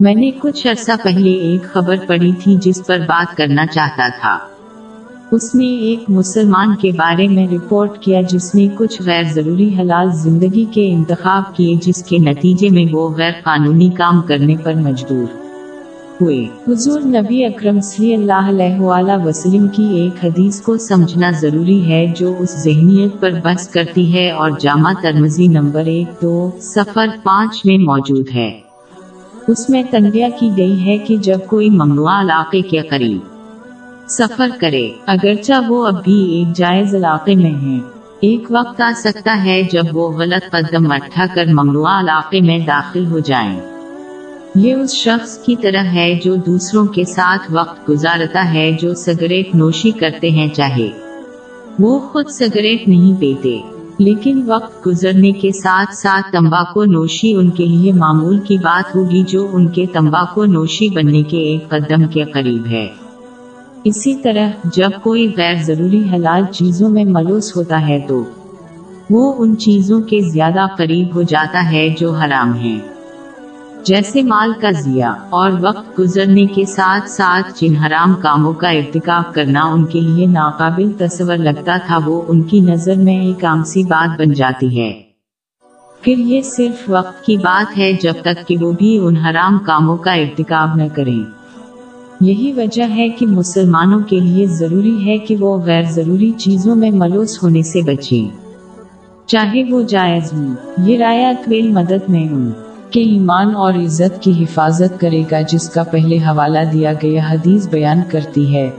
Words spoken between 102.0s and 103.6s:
میں ہوں۔ کے ایمان